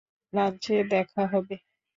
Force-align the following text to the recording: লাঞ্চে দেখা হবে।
লাঞ্চে 0.33 0.75
দেখা 0.91 1.23
হবে। 1.33 1.55